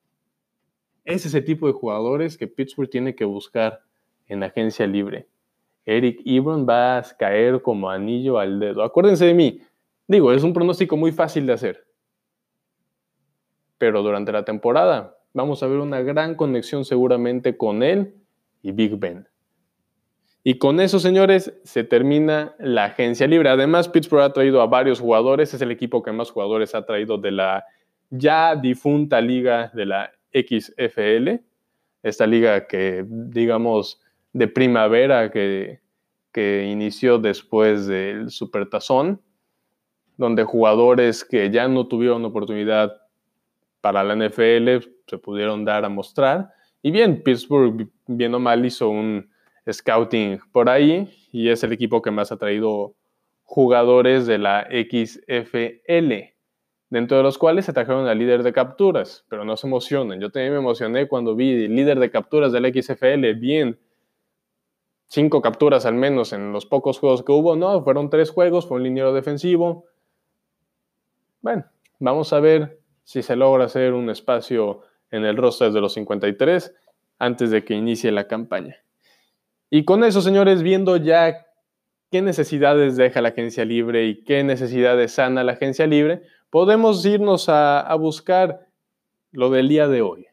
Es 1.04 1.26
ese 1.26 1.42
tipo 1.42 1.68
de 1.68 1.74
jugadores 1.74 2.38
que 2.38 2.48
Pittsburgh 2.48 2.90
tiene 2.90 3.16
que 3.16 3.26
buscar 3.26 3.82
en 4.28 4.44
agencia 4.44 4.88
libre. 4.88 5.28
Eric 5.86 6.22
Ebron 6.26 6.68
va 6.68 6.98
a 6.98 7.04
caer 7.18 7.62
como 7.62 7.90
anillo 7.90 8.40
al 8.40 8.60
dedo. 8.60 8.84
Acuérdense 8.84 9.26
de 9.26 9.34
mí. 9.34 9.62
Digo, 10.08 10.32
es 10.32 10.44
un 10.44 10.54
pronóstico 10.54 10.96
muy 10.96 11.12
fácil 11.12 11.46
de 11.46 11.54
hacer. 11.54 11.86
Pero 13.78 14.02
durante 14.02 14.32
la 14.32 14.46
temporada 14.46 15.18
vamos 15.34 15.62
a 15.62 15.68
ver 15.68 15.80
una 15.80 16.02
gran 16.02 16.36
conexión 16.36 16.86
seguramente 16.86 17.58
con 17.58 17.84
él 17.84 18.16
y 18.62 18.72
Big 18.72 18.98
Ben. 18.98 19.28
Y 20.44 20.58
con 20.60 20.80
eso, 20.80 21.00
señores, 21.00 21.54
se 21.64 21.84
termina 21.84 22.56
la 22.58 22.86
agencia 22.86 23.28
libre. 23.28 23.50
Además, 23.50 23.90
Pittsburgh 23.90 24.22
ha 24.22 24.32
traído 24.32 24.62
a 24.62 24.66
varios 24.66 25.02
jugadores. 25.02 25.54
Es 25.54 25.62
el 25.62 25.72
equipo 25.72 26.02
que 26.02 26.14
más 26.14 26.32
jugadores 26.32 26.74
ha 26.74 26.86
traído 26.86 27.18
de 27.18 27.32
la 27.32 27.66
ya 28.10 28.56
difunta 28.56 29.20
liga 29.20 29.72
de 29.74 29.86
la 29.86 30.12
XFL. 30.32 31.42
Esta 32.02 32.26
liga 32.26 32.66
que, 32.66 33.06
digamos, 33.10 34.00
de 34.32 34.48
primavera 34.48 35.32
que, 35.32 35.82
que 36.32 36.66
inició 36.72 37.18
después 37.18 37.86
del 37.86 38.30
Supertazón, 38.30 39.22
donde 40.18 40.44
jugadores 40.44 41.24
que 41.24 41.50
ya 41.50 41.68
no 41.68 41.88
tuvieron 41.88 42.26
oportunidad 42.26 43.02
para 43.82 44.04
la 44.04 44.16
NFL 44.16 44.86
se 45.06 45.18
pudieron 45.18 45.64
dar 45.64 45.86
a 45.86 45.90
mostrar. 45.90 46.50
Y 46.82 46.92
bien, 46.92 47.22
Pittsburgh, 47.24 47.88
bien 48.08 48.34
o 48.34 48.40
mal, 48.40 48.66
hizo 48.66 48.90
un 48.90 49.30
scouting 49.72 50.40
por 50.52 50.70
ahí 50.70 51.10
y 51.32 51.50
es 51.50 51.64
el 51.64 51.74
equipo 51.74 52.02
que 52.02 52.12
más 52.12 52.32
ha 52.32 52.38
traído 52.38 52.96
jugadores 53.44 54.28
de 54.28 54.38
la 54.38 54.68
XFL, 54.70 56.14
dentro 56.90 57.18
de 57.18 57.24
los 57.24 57.38
cuales 57.38 57.66
se 57.66 57.74
trajeron 57.74 58.08
al 58.08 58.18
líder 58.20 58.44
de 58.44 58.54
capturas, 58.54 59.26
pero 59.30 59.46
no 59.46 59.56
se 59.56 59.68
emocionen. 59.68 60.20
Yo 60.20 60.32
también 60.32 60.54
me 60.54 60.60
emocioné 60.60 61.08
cuando 61.08 61.36
vi 61.36 61.66
el 61.66 61.76
líder 61.76 62.00
de 62.00 62.12
capturas 62.12 62.52
de 62.52 62.60
la 62.60 62.70
XFL, 62.70 63.40
bien, 63.40 63.80
cinco 65.08 65.42
capturas 65.42 65.86
al 65.86 65.96
menos 65.96 66.34
en 66.34 66.52
los 66.52 66.66
pocos 66.66 67.00
juegos 67.00 67.24
que 67.24 67.32
hubo. 67.32 67.56
No, 67.56 67.82
fueron 67.84 68.10
tres 68.10 68.30
juegos, 68.30 68.68
fue 68.68 68.78
un 68.78 68.84
liniero 68.84 69.14
defensivo. 69.14 69.86
Bueno, 71.42 71.66
vamos 72.00 72.34
a 72.34 72.40
ver 72.40 72.80
si 73.04 73.22
se 73.22 73.36
logra 73.36 73.66
hacer 73.66 73.94
un 73.94 74.10
espacio 74.10 74.82
en 75.12 75.26
el 75.26 75.38
roster 75.38 75.72
de 75.72 75.82
los 75.82 75.94
53 75.94 76.76
antes 77.20 77.52
de 77.52 77.64
que 77.64 77.74
inicie 77.74 78.12
la 78.12 78.28
campaña. 78.28 78.78
Y 79.70 79.86
con 79.86 80.04
eso, 80.04 80.22
señores, 80.22 80.64
viendo 80.64 80.98
ya 80.98 81.46
qué 82.12 82.22
necesidades 82.22 82.96
deja 82.96 83.22
la 83.22 83.30
agencia 83.30 83.66
libre 83.66 84.06
y 84.06 84.24
qué 84.24 84.44
necesidades 84.44 85.14
sana 85.14 85.44
la 85.44 85.54
agencia 85.54 85.88
libre, 85.88 86.22
podemos 86.50 87.06
irnos 87.06 87.50
a, 87.50 87.94
buscar 87.96 88.68
lo 89.32 89.50
del 89.50 89.68
día 89.68 89.88
de 89.88 90.02
hoy. 90.02 90.28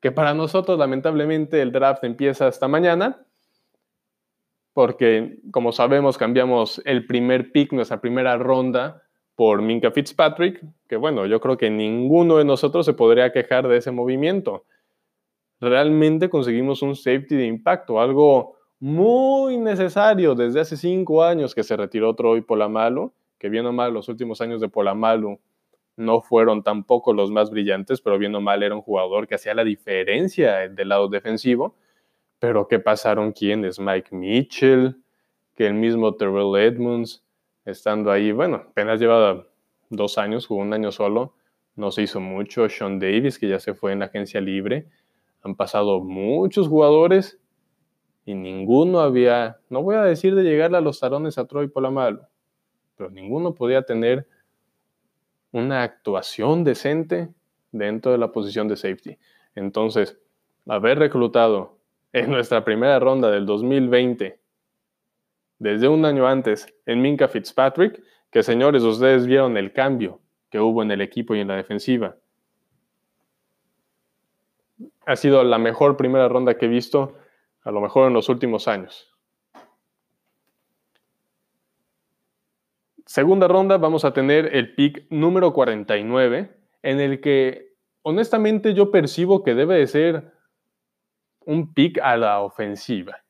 Que 0.00 0.12
para 0.12 0.32
nosotros, 0.32 0.78
lamentablemente, 0.78 1.60
el 1.60 1.72
draft 1.72 2.04
empieza 2.04 2.46
hasta 2.46 2.68
mañana, 2.68 3.26
porque, 4.72 5.38
como 5.50 5.72
sabemos, 5.72 6.16
cambiamos 6.16 6.80
el 6.84 7.04
primer 7.06 7.50
pick, 7.52 7.72
nuestra 7.72 8.00
primera 8.00 8.36
ronda, 8.38 9.02
por 9.38 9.62
Minka 9.62 9.92
Fitzpatrick, 9.92 10.60
que 10.88 10.96
bueno, 10.96 11.24
yo 11.24 11.40
creo 11.40 11.56
que 11.56 11.70
ninguno 11.70 12.38
de 12.38 12.44
nosotros 12.44 12.84
se 12.84 12.92
podría 12.92 13.30
quejar 13.30 13.68
de 13.68 13.76
ese 13.76 13.92
movimiento. 13.92 14.64
Realmente 15.60 16.28
conseguimos 16.28 16.82
un 16.82 16.96
safety 16.96 17.36
de 17.36 17.46
impacto, 17.46 18.00
algo 18.00 18.56
muy 18.80 19.56
necesario 19.56 20.34
desde 20.34 20.58
hace 20.58 20.76
cinco 20.76 21.22
años 21.22 21.54
que 21.54 21.62
se 21.62 21.76
retiró 21.76 22.16
Troy 22.16 22.40
Polamalu, 22.40 23.12
que 23.38 23.48
bien 23.48 23.64
o 23.66 23.72
mal 23.72 23.94
los 23.94 24.08
últimos 24.08 24.40
años 24.40 24.60
de 24.60 24.68
Polamalu 24.68 25.38
no 25.94 26.20
fueron 26.20 26.64
tampoco 26.64 27.12
los 27.12 27.30
más 27.30 27.48
brillantes, 27.48 28.00
pero 28.00 28.18
bien 28.18 28.34
o 28.34 28.40
mal 28.40 28.64
era 28.64 28.74
un 28.74 28.82
jugador 28.82 29.28
que 29.28 29.36
hacía 29.36 29.54
la 29.54 29.62
diferencia 29.62 30.68
del 30.68 30.88
lado 30.88 31.06
defensivo. 31.06 31.76
Pero 32.40 32.66
¿qué 32.66 32.80
pasaron 32.80 33.30
quiénes? 33.30 33.78
Mike 33.78 34.16
Mitchell, 34.16 34.96
que 35.54 35.68
el 35.68 35.74
mismo 35.74 36.16
Terrell 36.16 36.56
Edmonds, 36.56 37.22
estando 37.70 38.10
ahí, 38.10 38.32
bueno, 38.32 38.56
apenas 38.70 39.00
lleva 39.00 39.46
dos 39.90 40.18
años, 40.18 40.46
jugó 40.46 40.62
un 40.62 40.72
año 40.72 40.90
solo, 40.90 41.34
no 41.76 41.90
se 41.90 42.02
hizo 42.02 42.20
mucho. 42.20 42.68
Sean 42.68 42.98
Davis, 42.98 43.38
que 43.38 43.48
ya 43.48 43.60
se 43.60 43.74
fue 43.74 43.92
en 43.92 44.00
la 44.00 44.06
agencia 44.06 44.40
libre. 44.40 44.88
Han 45.42 45.54
pasado 45.54 46.00
muchos 46.00 46.68
jugadores 46.68 47.38
y 48.24 48.34
ninguno 48.34 49.00
había, 49.00 49.60
no 49.70 49.82
voy 49.82 49.96
a 49.96 50.02
decir 50.02 50.34
de 50.34 50.42
llegarle 50.42 50.78
a 50.78 50.80
los 50.80 51.00
tarones 51.00 51.38
a 51.38 51.46
Troy 51.46 51.68
Polamalu, 51.68 52.20
pero 52.96 53.10
ninguno 53.10 53.54
podía 53.54 53.82
tener 53.82 54.26
una 55.52 55.82
actuación 55.82 56.64
decente 56.64 57.28
dentro 57.72 58.12
de 58.12 58.18
la 58.18 58.32
posición 58.32 58.68
de 58.68 58.76
safety. 58.76 59.18
Entonces, 59.54 60.18
haber 60.66 60.98
reclutado 60.98 61.78
en 62.12 62.30
nuestra 62.30 62.64
primera 62.64 62.98
ronda 62.98 63.30
del 63.30 63.46
2020 63.46 64.40
desde 65.58 65.88
un 65.88 66.04
año 66.04 66.26
antes 66.26 66.72
en 66.86 67.00
Minka 67.02 67.28
Fitzpatrick, 67.28 68.02
que 68.30 68.42
señores, 68.42 68.82
ustedes 68.82 69.26
vieron 69.26 69.56
el 69.56 69.72
cambio 69.72 70.20
que 70.50 70.60
hubo 70.60 70.82
en 70.82 70.90
el 70.90 71.00
equipo 71.00 71.34
y 71.34 71.40
en 71.40 71.48
la 71.48 71.56
defensiva. 71.56 72.16
Ha 75.06 75.16
sido 75.16 75.42
la 75.42 75.58
mejor 75.58 75.96
primera 75.96 76.28
ronda 76.28 76.56
que 76.56 76.66
he 76.66 76.68
visto, 76.68 77.16
a 77.62 77.70
lo 77.70 77.80
mejor 77.80 78.08
en 78.08 78.14
los 78.14 78.28
últimos 78.28 78.68
años. 78.68 79.14
Segunda 83.06 83.48
ronda 83.48 83.78
vamos 83.78 84.04
a 84.04 84.12
tener 84.12 84.54
el 84.54 84.74
pick 84.74 85.06
número 85.10 85.54
49, 85.54 86.54
en 86.82 87.00
el 87.00 87.20
que 87.20 87.74
honestamente 88.02 88.74
yo 88.74 88.90
percibo 88.90 89.42
que 89.42 89.54
debe 89.54 89.76
de 89.76 89.86
ser 89.86 90.32
un 91.40 91.72
pick 91.72 91.98
a 92.02 92.18
la 92.18 92.42
ofensiva. 92.42 93.24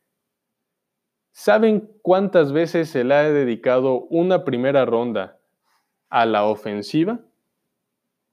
¿Saben 1.41 1.89
cuántas 2.03 2.51
veces 2.51 2.91
se 2.91 3.05
le 3.05 3.15
ha 3.15 3.31
dedicado 3.31 4.09
una 4.11 4.45
primera 4.45 4.85
ronda 4.85 5.39
a 6.09 6.27
la 6.27 6.45
ofensiva? 6.45 7.21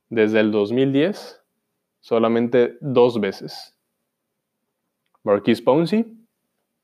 Desde 0.10 0.40
el 0.40 0.52
2010, 0.52 1.40
solamente 2.00 2.80
dos 2.82 3.20
veces. 3.20 3.78
Marquis 5.22 5.62
Ponzi 5.62 6.18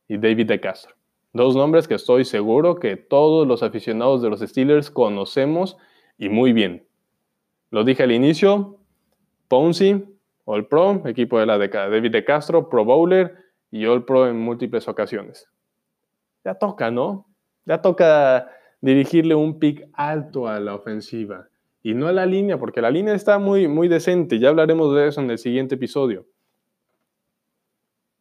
y 0.08 0.20
David 0.20 0.46
de 0.46 0.60
Castro. 0.60 0.94
Dos 1.34 1.56
nombres 1.56 1.88
que 1.88 1.96
estoy 1.96 2.24
seguro 2.24 2.76
que 2.76 2.98
todos 2.98 3.48
los 3.48 3.64
aficionados 3.64 4.22
de 4.22 4.30
los 4.30 4.42
Steelers 4.42 4.92
conocemos 4.92 5.76
y 6.20 6.30
muy 6.30 6.54
bien. 6.54 6.86
Lo 7.72 7.84
dije 7.84 8.04
al 8.04 8.12
inicio, 8.12 8.78
Ponzi, 9.48 10.06
All 10.46 10.68
Pro, 10.68 11.02
equipo 11.08 11.40
de 11.40 11.48
la 11.48 11.58
década, 11.58 11.90
David 11.90 12.12
de 12.12 12.24
Castro, 12.24 12.70
Pro 12.70 12.86
Bowler 12.86 13.38
y 13.72 13.88
All 13.88 14.06
Pro 14.06 14.28
en 14.28 14.38
múltiples 14.40 14.88
ocasiones 14.88 15.51
ya 16.44 16.56
toca, 16.56 16.92
¿no? 16.92 17.28
Ya 17.66 17.82
toca 17.82 18.50
dirigirle 18.82 19.36
un 19.36 19.60
pick 19.60 19.88
alto 19.94 20.48
a 20.48 20.60
la 20.60 20.76
ofensiva 20.76 21.48
y 21.84 21.94
no 21.94 22.08
a 22.08 22.12
la 22.12 22.26
línea, 22.26 22.58
porque 22.58 22.82
la 22.82 22.92
línea 22.92 23.14
está 23.14 23.40
muy, 23.40 23.68
muy 23.68 23.88
decente. 23.88 24.40
Ya 24.40 24.50
hablaremos 24.50 24.94
de 24.96 25.08
eso 25.08 25.22
en 25.22 25.32
el 25.32 25.38
siguiente 25.38 25.76
episodio. 25.76 26.26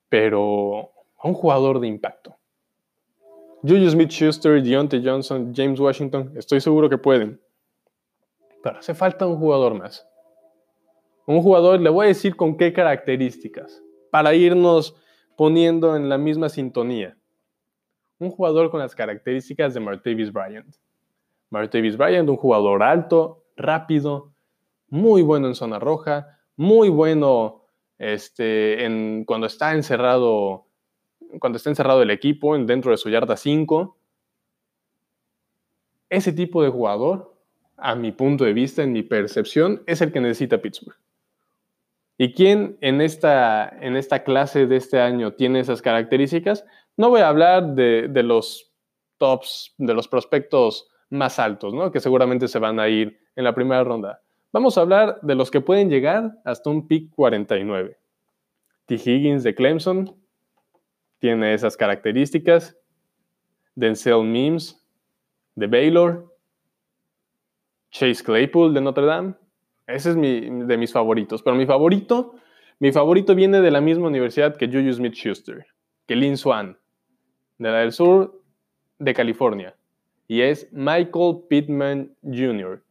Pero 0.09 0.91
a 1.19 1.29
un 1.29 1.35
jugador 1.35 1.81
de 1.81 1.87
impacto. 1.87 2.37
Julius 3.63 3.93
Smith-Schuster, 3.93 4.63
Deontay 4.63 5.05
Johnson, 5.05 5.53
James 5.55 5.79
Washington, 5.79 6.33
estoy 6.37 6.61
seguro 6.61 6.89
que 6.89 6.97
pueden. 6.97 7.41
Pero 8.63 8.79
hace 8.79 8.95
falta 8.95 9.27
un 9.27 9.37
jugador 9.37 9.75
más. 9.75 10.07
Un 11.27 11.43
jugador, 11.43 11.79
le 11.81 11.91
voy 11.91 12.07
a 12.07 12.09
decir 12.09 12.37
con 12.37 12.57
qué 12.57 12.73
características, 12.73 13.83
para 14.11 14.35
irnos 14.35 14.97
poniendo 15.37 15.95
en 15.95 16.09
la 16.09 16.17
misma 16.17 16.49
sintonía 16.49 17.20
un 18.21 18.31
jugador 18.31 18.71
con 18.71 18.79
las 18.79 18.95
características 18.95 19.75
de 19.75 19.81
Martavis 19.81 20.33
Bryant. 20.33 20.77
Martavis 21.51 21.97
Bryant, 21.97 22.29
un 22.29 22.37
jugador 22.37 22.83
alto, 22.83 23.45
rápido, 23.57 24.33
muy 24.89 25.23
bueno 25.23 25.49
en 25.49 25.55
zona 25.55 25.79
roja, 25.79 26.39
muy 26.57 26.89
bueno 26.89 27.65
este, 27.99 29.25
cuando 29.27 29.47
está 29.47 29.75
encerrado 29.75 30.67
cuando 31.39 31.57
está 31.57 31.71
encerrado 31.71 32.03
el 32.03 32.11
equipo 32.11 32.59
dentro 32.59 32.91
de 32.91 32.97
su 32.97 33.09
yarda 33.09 33.37
5. 33.37 33.97
Ese 36.09 36.33
tipo 36.33 36.63
de 36.63 36.71
jugador, 36.71 37.37
a 37.77 37.95
mi 37.95 38.11
punto 38.11 38.45
de 38.45 38.53
vista, 38.53 38.83
en 38.83 38.93
mi 38.93 39.03
percepción, 39.03 39.83
es 39.87 40.01
el 40.01 40.13
que 40.13 40.21
necesita 40.21 40.61
Pittsburgh. 40.61 40.99
¿Y 42.19 42.35
quién 42.35 42.77
en 42.81 43.01
esta, 43.01 43.69
en 43.81 43.97
esta 43.97 44.25
clase 44.25 44.67
de 44.67 44.77
este 44.77 45.01
año 45.01 45.33
tiene 45.35 45.61
esas 45.61 45.81
características? 45.81 46.67
No 47.01 47.09
voy 47.09 47.23
a 47.23 47.31
hablar 47.31 47.69
de, 47.69 48.23
los 48.23 48.75
tops, 49.17 49.73
de 49.79 49.95
los 49.95 50.07
prospectos 50.07 50.87
más 51.09 51.39
altos, 51.39 51.73
¿no? 51.73 51.91
Que 51.91 51.99
seguramente 51.99 52.47
se 52.47 52.59
van 52.59 52.79
a 52.79 52.91
ir 52.91 53.19
en 53.37 53.45
la 53.45 53.55
primera 53.55 53.83
ronda. 53.83 54.21
Vamos 54.53 54.77
a 54.77 54.83
hablar 54.83 55.19
de 55.23 55.35
los 55.35 55.51
que 55.51 55.63
pueden 55.63 55.89
llegar 55.89 56.31
hasta 56.45 56.69
un 56.69 56.87
pick 56.87 57.09
49. 57.15 57.97
T. 58.85 58.95
Higgins 58.97 59.43
de 59.45 59.55
Clemson 59.55 60.15
tiene 61.21 61.55
esas 61.55 61.75
características. 61.75 62.77
Denzel 63.75 64.23
Mims 64.25 64.87
de 65.55 65.69
Baylor. 65.69 66.37
Chase 67.93 68.23
Claypool 68.23 68.75
de 68.75 68.81
Notre 68.83 69.07
Dame. 69.07 69.33
Ese 69.87 70.11
es 70.11 70.17
mi, 70.17 70.67
de 70.67 70.77
mis 70.77 70.93
favoritos. 70.93 71.43
Pero 71.43 71.57
mi 71.57 71.65
favorito, 71.65 72.35
mi 72.79 72.93
favorito 72.93 73.35
viene 73.35 73.63
de 73.63 73.71
la 73.71 73.81
misma 73.81 74.09
universidad 74.09 74.55
que 74.55 74.67
Juju 74.67 74.93
Smith-Schuster, 74.93 75.67
que 76.07 76.15
Lin 76.15 76.37
Swan, 76.37 76.77
de 77.61 77.71
la 77.71 77.79
del 77.79 77.93
sur 77.93 78.43
de 78.99 79.15
California. 79.15 79.77
Y 80.27 80.41
es 80.41 80.67
Michael 80.73 81.43
Pittman 81.49 82.17
Jr. 82.23 82.83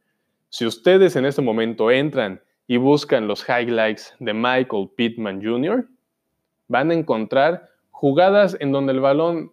Si 0.48 0.64
ustedes 0.64 1.16
en 1.16 1.26
este 1.26 1.42
momento 1.42 1.90
entran 1.90 2.40
y 2.68 2.76
buscan 2.76 3.26
los 3.26 3.44
highlights 3.48 4.14
de 4.20 4.32
Michael 4.32 4.90
Pittman 4.96 5.42
Jr., 5.42 5.88
van 6.68 6.90
a 6.92 6.94
encontrar 6.94 7.68
jugadas 7.90 8.56
en 8.60 8.70
donde 8.70 8.92
el 8.92 9.00
balón 9.00 9.52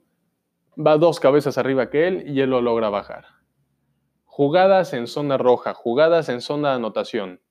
va 0.78 0.98
dos 0.98 1.20
cabezas 1.20 1.58
arriba 1.58 1.90
que 1.90 2.08
él 2.08 2.24
y 2.28 2.42
él 2.42 2.52
lo 2.52 2.62
logra 2.62 2.90
bajar. 2.90 3.26
Jugadas 4.26 4.94
en 4.94 5.08
zona 5.08 5.38
roja, 5.38 5.74
jugadas 5.74 6.30
en 6.30 6.42
zona 6.42 6.70
de 6.70 6.76
anotación. 6.76 7.42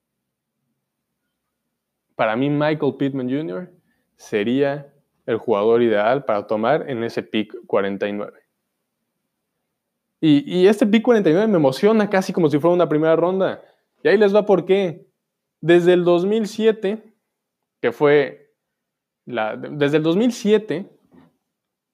Para 2.14 2.37
mí 2.37 2.49
Michael 2.49 2.94
Pittman 2.96 3.28
Jr. 3.28 3.73
sería 4.14 4.92
el 5.26 5.38
jugador 5.38 5.83
ideal 5.83 6.25
para 6.25 6.47
tomar 6.47 6.88
en 6.88 7.02
ese 7.04 7.23
pick 7.23 7.54
49. 7.66 8.33
Y, 10.21 10.66
este 10.66 10.87
pick 10.87 11.02
49 11.02 11.47
me 11.47 11.59
emociona 11.59 12.09
casi 12.09 12.33
como 12.33 12.49
si 12.49 12.59
fuera 12.59 12.75
una 12.75 12.88
primera 12.88 13.14
ronda. 13.16 13.62
Y 14.02 14.09
ahí 14.09 14.16
les 14.16 14.35
va 14.35 14.47
por 14.47 14.64
qué. 14.64 15.06
Desde 15.61 15.92
el 15.92 16.04
2007, 16.04 17.14
que 17.80 17.92
fue 17.92 18.54
desde 19.26 19.97
el 19.97 20.02
2007, 20.02 20.88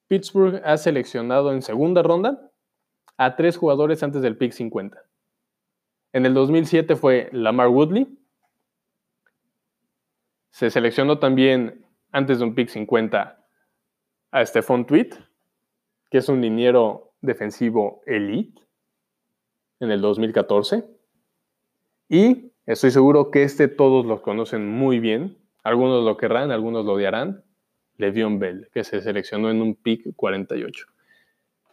Pittsburgh 0.07 0.61
ha 0.63 0.77
seleccionado 0.77 1.51
en 1.51 1.61
segunda 1.61 2.01
ronda 2.03 2.51
a 3.17 3.35
tres 3.35 3.57
jugadores 3.57 4.03
antes 4.03 4.21
del 4.21 4.37
pick 4.37 4.51
50. 4.51 5.03
En 6.13 6.25
el 6.25 6.33
2007 6.33 6.95
fue 6.95 7.29
Lamar 7.31 7.69
Woodley. 7.69 8.07
Se 10.51 10.69
seleccionó 10.69 11.17
también 11.17 11.82
antes 12.13 12.39
de 12.39 12.45
un 12.45 12.55
pick 12.55 12.69
50 12.69 13.45
a 14.31 14.45
Stephon 14.45 14.85
Tweet, 14.85 15.09
que 16.09 16.19
es 16.19 16.29
un 16.29 16.41
liniero 16.41 17.13
defensivo 17.21 18.01
elite, 18.05 18.61
en 19.79 19.91
el 19.91 19.99
2014. 19.99 20.85
Y 22.07 22.51
estoy 22.65 22.91
seguro 22.91 23.31
que 23.31 23.43
este 23.43 23.67
todos 23.67 24.05
lo 24.05 24.21
conocen 24.21 24.69
muy 24.69 24.99
bien. 24.99 25.37
Algunos 25.63 26.05
lo 26.05 26.15
querrán, 26.15 26.51
algunos 26.51 26.85
lo 26.85 26.93
odiarán. 26.93 27.43
Le'Veon 27.97 28.39
Bell, 28.39 28.69
que 28.73 28.83
se 28.83 29.01
seleccionó 29.01 29.49
en 29.51 29.61
un 29.61 29.75
pick 29.75 30.15
48. 30.15 30.85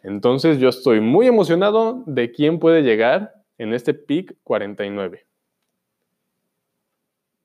Entonces 0.03 0.59
yo 0.59 0.69
estoy 0.69 0.99
muy 0.99 1.27
emocionado 1.27 2.03
de 2.05 2.31
quién 2.31 2.59
puede 2.59 2.81
llegar 2.81 3.33
en 3.57 3.73
este 3.73 3.93
pick 3.93 4.35
49. 4.43 5.25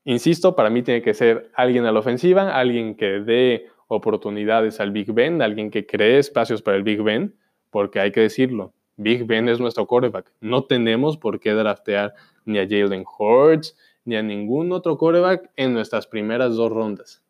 Insisto, 0.07 0.55
para 0.55 0.71
mí 0.71 0.83
tiene 0.83 1.03
que 1.03 1.15
ser 1.15 1.51
alguien 1.53 1.85
a 1.85 1.91
la 1.91 1.99
ofensiva, 1.99 2.57
alguien 2.57 2.95
que 2.95 3.19
dé 3.19 3.67
oportunidades 3.89 4.79
al 4.79 4.93
Big 4.93 5.13
Ben, 5.13 5.43
alguien 5.43 5.69
que 5.69 5.85
cree 5.85 6.19
espacios 6.19 6.63
para 6.63 6.77
el 6.77 6.85
Big 6.85 7.03
Ben, 7.03 7.35
porque 7.71 7.99
hay 7.99 8.13
que 8.13 8.21
decirlo, 8.21 8.73
Big 8.97 9.27
Ben 9.27 9.49
es 9.49 9.59
nuestro 9.59 9.85
quarterback. 9.87 10.33
No 10.41 10.63
tenemos 10.63 11.17
por 11.19 11.41
qué 11.41 11.55
draftear 11.55 12.15
ni 12.45 12.61
a 12.61 12.69
Jalen 12.69 13.05
Hurts 13.19 13.77
ni 14.05 14.15
a 14.15 14.23
ningún 14.23 14.71
otro 14.71 14.97
quarterback 14.97 15.51
en 15.57 15.75
nuestras 15.75 16.07
primeras 16.07 16.55
dos 16.55 16.71
rondas. 16.71 17.21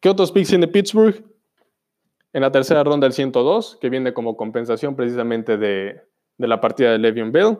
¿Qué 0.00 0.08
otros 0.08 0.32
picks 0.32 0.48
tiene 0.48 0.68
Pittsburgh? 0.68 1.22
En 2.32 2.40
la 2.40 2.50
tercera 2.50 2.82
ronda 2.82 3.06
el 3.06 3.12
102, 3.12 3.76
que 3.78 3.90
viene 3.90 4.14
como 4.14 4.38
compensación 4.38 4.96
precisamente 4.96 5.58
de, 5.58 6.00
la 6.38 6.62
partida 6.62 6.92
de 6.92 6.98
Le'Veon 6.98 7.30
Bell. 7.30 7.58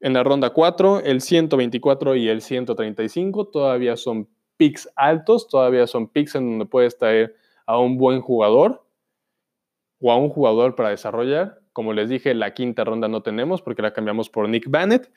En 0.00 0.12
la 0.12 0.22
ronda 0.22 0.50
4, 0.50 1.00
el 1.00 1.20
124 1.20 2.16
y 2.16 2.28
el 2.28 2.42
135 2.42 3.48
todavía 3.48 3.96
son 3.96 4.28
picks 4.56 4.90
altos, 4.94 5.48
todavía 5.48 5.86
son 5.86 6.08
picks 6.08 6.34
en 6.34 6.50
donde 6.50 6.66
puedes 6.66 6.98
traer 6.98 7.34
a 7.66 7.78
un 7.78 7.96
buen 7.96 8.20
jugador 8.20 8.84
o 10.00 10.12
a 10.12 10.16
un 10.16 10.28
jugador 10.28 10.74
para 10.74 10.90
desarrollar. 10.90 11.60
Como 11.72 11.92
les 11.92 12.08
dije, 12.08 12.34
la 12.34 12.54
quinta 12.54 12.84
ronda 12.84 13.08
no 13.08 13.22
tenemos 13.22 13.62
porque 13.62 13.82
la 13.82 13.92
cambiamos 13.92 14.28
por 14.28 14.48
Nick 14.48 14.68
Bannett. 14.68 15.10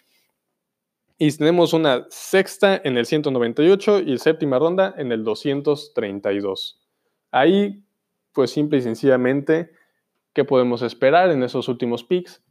Y 1.17 1.35
tenemos 1.35 1.73
una 1.73 2.05
sexta 2.09 2.79
en 2.81 2.97
el 2.97 3.05
198 3.05 3.99
y 3.99 4.17
séptima 4.17 4.57
ronda 4.57 4.93
en 4.97 5.11
el 5.11 5.25
232. 5.25 6.79
Ahí, 7.31 7.83
pues 8.31 8.51
simple 8.51 8.77
y 8.77 8.81
sencillamente, 8.81 9.71
¿qué 10.33 10.45
podemos 10.45 10.81
esperar 10.81 11.29
en 11.31 11.43
esos 11.43 11.67
últimos 11.67 12.05
picks? 12.05 12.41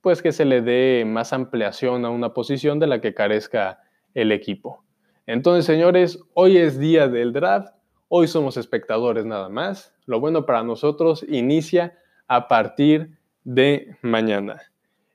Pues 0.00 0.22
que 0.22 0.32
se 0.32 0.44
le 0.44 0.62
dé 0.62 1.04
más 1.06 1.32
ampliación 1.32 2.04
a 2.04 2.10
una 2.10 2.32
posición 2.32 2.78
de 2.78 2.86
la 2.86 3.00
que 3.00 3.14
carezca 3.14 3.80
el 4.14 4.32
equipo. 4.32 4.84
Entonces, 5.26 5.64
señores, 5.64 6.18
hoy 6.34 6.56
es 6.56 6.78
día 6.78 7.06
del 7.06 7.32
draft, 7.32 7.74
hoy 8.08 8.26
somos 8.26 8.56
espectadores 8.56 9.24
nada 9.24 9.48
más. 9.48 9.94
Lo 10.06 10.18
bueno 10.18 10.44
para 10.46 10.62
nosotros 10.62 11.24
inicia 11.28 11.98
a 12.26 12.48
partir 12.48 13.18
de 13.44 13.96
mañana. 14.02 14.62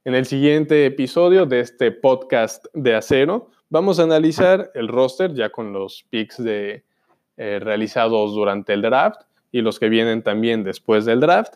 En 0.06 0.16
el 0.16 0.26
siguiente 0.26 0.86
episodio 0.86 1.46
de 1.46 1.62
este 1.62 1.92
podcast 1.92 2.66
de 2.74 2.96
acero, 2.96 3.50
vamos 3.70 4.00
a 4.00 4.04
analizar 4.04 4.72
el 4.76 4.88
roster 4.88 5.34
ya 5.34 5.50
con 5.50 5.74
los 5.74 6.06
picks 6.10 6.44
de, 6.44 6.84
eh, 7.38 7.60
realizados 7.60 8.34
durante 8.34 8.72
el 8.74 8.82
draft 8.82 9.22
y 9.52 9.62
los 9.62 9.80
que 9.80 9.90
vienen 9.90 10.24
también 10.24 10.64
después 10.64 11.04
del 11.06 11.20
draft. 11.20 11.56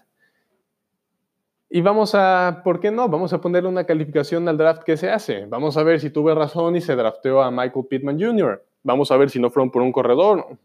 Y 1.70 1.82
vamos 1.82 2.16
a, 2.16 2.62
¿por 2.64 2.80
qué 2.80 2.90
no? 2.90 3.08
Vamos 3.10 3.32
a 3.32 3.40
ponerle 3.40 3.70
una 3.70 3.84
calificación 3.84 4.48
al 4.50 4.58
draft 4.58 4.84
que 4.84 4.98
se 4.98 5.12
hace. 5.12 5.46
Vamos 5.46 5.78
a 5.78 5.84
ver 5.84 6.00
si 6.00 6.10
tuve 6.10 6.34
razón 6.34 6.76
y 6.76 6.82
se 6.82 6.96
drafteó 6.96 7.44
a 7.44 7.52
Michael 7.52 7.86
Pittman 7.88 8.20
Jr. 8.20 8.66
Vamos 8.82 9.12
a 9.12 9.18
ver 9.18 9.30
si 9.30 9.40
no 9.40 9.52
fueron 9.52 9.70
por 9.70 9.84
un 9.84 9.92
corredor 9.92 10.58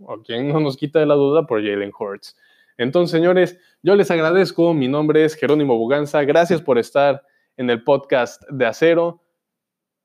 o 0.00 0.18
quien 0.22 0.48
no 0.48 0.60
nos 0.60 0.76
quita 0.76 0.98
de 0.98 1.06
la 1.06 1.14
duda 1.14 1.46
por 1.46 1.62
Jalen 1.62 1.92
Hurts. 1.98 2.36
Entonces, 2.76 3.10
señores, 3.10 3.58
yo 3.82 3.94
les 3.94 4.10
agradezco. 4.10 4.74
Mi 4.74 4.88
nombre 4.88 5.24
es 5.24 5.34
Jerónimo 5.34 5.78
Buganza. 5.78 6.24
Gracias 6.24 6.60
por 6.60 6.78
estar 6.78 7.22
en 7.56 7.70
el 7.70 7.82
podcast 7.82 8.42
de 8.50 8.66
Acero. 8.66 9.22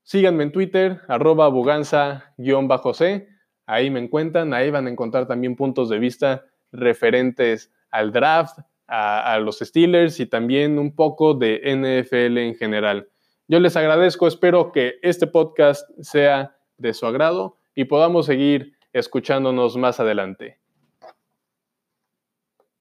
Síganme 0.02 0.44
en 0.44 0.52
Twitter, 0.52 1.00
arroba 1.08 1.48
buganza-c. 1.48 3.28
Ahí 3.66 3.90
me 3.90 3.98
encuentran, 3.98 4.54
ahí 4.54 4.70
van 4.70 4.86
a 4.86 4.90
encontrar 4.90 5.26
también 5.26 5.56
puntos 5.56 5.88
de 5.88 5.98
vista 5.98 6.44
referentes 6.70 7.72
al 7.90 8.12
draft, 8.12 8.60
a, 8.88 9.38
los 9.38 9.58
Steelers 9.58 10.20
y 10.20 10.26
también 10.26 10.78
un 10.78 10.94
poco 10.94 11.34
de 11.34 11.60
NFL 11.64 12.38
en 12.38 12.54
general. 12.54 13.08
Yo 13.48 13.60
les 13.60 13.76
agradezco, 13.76 14.26
espero 14.26 14.72
que 14.72 14.96
este 15.02 15.26
podcast 15.26 15.88
sea 16.00 16.56
de 16.78 16.94
su 16.94 17.06
agrado 17.06 17.58
y 17.74 17.84
podamos 17.84 18.26
seguir 18.26 18.74
escuchándonos 18.92 19.76
más 19.76 20.00
adelante. 20.00 20.58